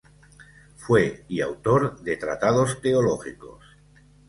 [0.77, 3.63] Fue y autor de tratados teológicos.